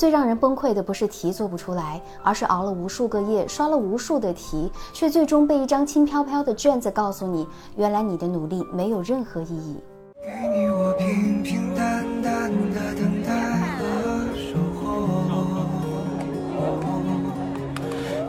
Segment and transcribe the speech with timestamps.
[0.00, 9.76] 最让人崩溃的不是题做不出来，而是熬了无数个夜，刷了无数的题，却最终被一张轻飘飘的卷子告诉你，原来你的努力没有任何意义。
[10.22, 13.84] 给你我平平淡淡的等待和
[14.34, 14.88] 守候，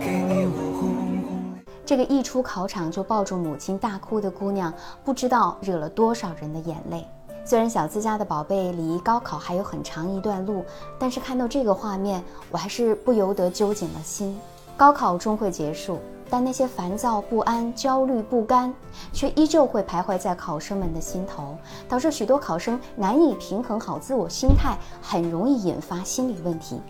[0.00, 1.54] 给你我红红。
[1.86, 4.74] 这个一出考场就抱住母亲大哭的姑娘，
[5.04, 7.06] 不知道惹了多少人的眼泪。
[7.50, 10.64] 虽然小资家的宝贝离高考还有很长一段路，
[11.00, 14.38] 但是看到这个画面，我还是不由得揪紧了心。
[14.76, 15.98] 高考终会结束，
[16.30, 18.72] 但那些烦躁不安、焦虑不甘，
[19.12, 21.56] 却依旧会徘徊在考生们的心头，
[21.88, 26.80] 导致许多考生难以平衡好自我心态，很容易引发心理问题。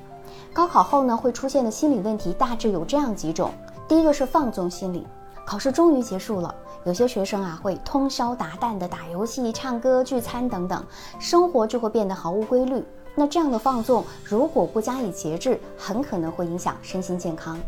[0.52, 3.50] 高考后呢，会出现的心理问题大致有这样几种：
[3.88, 5.06] 第一个是放纵心理，
[5.50, 6.54] 考试终于结束了。
[6.84, 10.80] 有些学生啊会通宵达旦的打游戏、唱歌、聚餐等等，
[11.18, 12.84] 生活就会变得毫无规律。
[13.16, 17.58] 那这样的放纵，如果不加以节制，很可能会影响身心健康。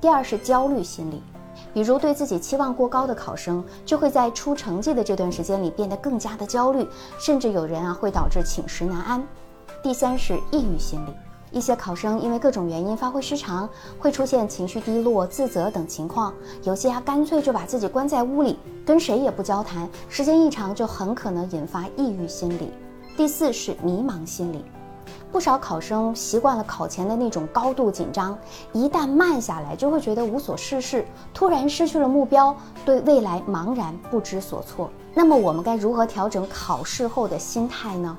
[0.00, 1.22] 第二是焦虑心理，
[1.72, 6.84] 比如对自己期望过高的考生，就会在出成绩的这段时间里变得更加的焦虑，
[7.20, 9.24] 甚至有人啊会导致寝食难安。
[9.80, 11.14] 第三是抑郁心理。
[11.50, 13.68] 一些考生因为各种原因发挥失常，
[13.98, 16.32] 会出现情绪低落、自责等情况。
[16.64, 22.70] 有些还，干脆就把自己关在屋里，跟谁也不交谈，时间一长就很可能引发抑郁心理。
[23.16, 24.64] 第四是迷茫心理，
[25.32, 28.38] 不少考生习惯了考前的那种高度紧张，
[28.72, 31.04] 一旦慢下来，就会觉得无所事事，
[31.34, 32.54] 突然失去了目标，
[32.84, 34.90] 对未来茫然不知所措。
[35.14, 38.16] 那么我们该如何调整考试后的心态呢？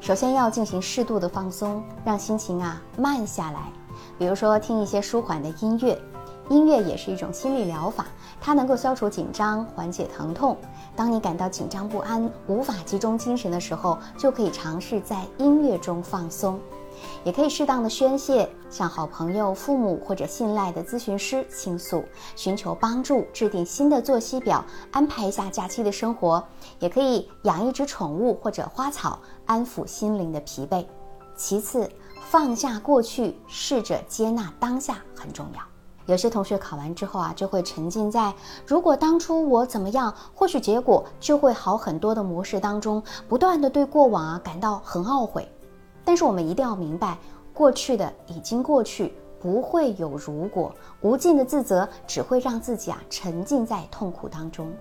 [0.00, 3.72] 首先要进行适度的放松，让心情啊慢下来。
[4.18, 6.00] 比如说听一些舒缓的音乐，
[6.48, 8.06] 音乐也是一种心理疗法，
[8.40, 10.56] 它能够消除紧张，缓解疼痛。
[10.94, 16.58] 当你感到紧张不安、无法集中精神的时候，就可以尝试在音乐中放松。
[17.24, 22.04] 也可以适当的宣泄，向好朋友、父母或者信赖的咨询师倾诉，
[22.36, 26.42] 寻求帮助，制定新的作息表，安排一下假期的生活。
[26.78, 30.84] 也可以养一只宠物或者花草，安抚心灵的疲惫。
[31.36, 31.90] 其次，
[32.28, 35.60] 放下过去，试着接纳当下很重要。
[36.06, 38.32] 有些同学考完之后啊，就会沉浸在
[38.66, 45.46] 如果当初我怎么样，或许结果就会好很多的模式当中，不断的对过往啊感到很懊悔。
[46.08, 47.18] 但是我们一定要明白，
[47.52, 50.74] 过去的已经过去，不会有如果。
[51.02, 54.72] 无尽的自责只会让自己啊沉浸在痛苦当中，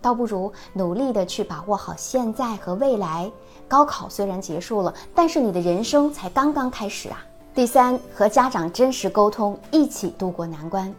[0.00, 3.28] 倒不如努力的去把握好现在和未来。
[3.66, 7.18] 高考虽然结束了，但是你的人生才刚刚开始啊。
[7.52, 10.94] 第三，和家长真实沟通，一起度过难关。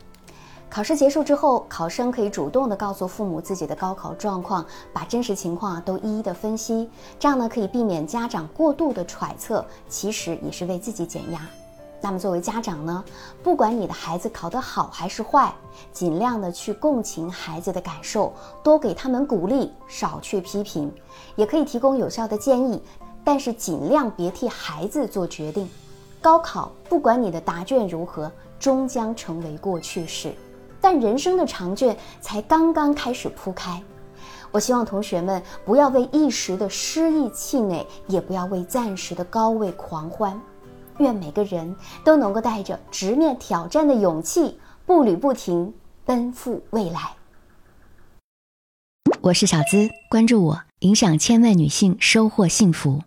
[0.70, 4.64] 考试结束之后，考生可以主动的告诉父母自己的高考状况，
[4.94, 11.42] 把真实情况都一一的分析，这样呢可以避免家长过度的揣测，其实也是为自己减压。
[12.00, 13.04] 那么作为家长呢，
[13.42, 15.52] 不管你的孩子考得好还是坏，
[15.92, 20.94] 尽量的去共情孩子的感受，多给他们鼓励，少去批评，
[21.36, 22.80] 也可以提供有效的建议，
[23.24, 25.68] 但是尽量别替孩子做决定。
[26.22, 30.36] 高考不管你的答卷如何，终将成为过去式。
[30.90, 33.84] 但人生的长卷才刚刚开始铺开，
[34.52, 40.40] 我希望同学们不要为一时的失意气馁，也不要为暂时的高位狂欢。
[41.00, 45.74] 愿每个人都能够带着直面挑战的勇气，步履不停，
[46.06, 47.12] 奔赴未来。
[49.20, 53.02] 我是小资，关注我，影响千万女性，收获幸福。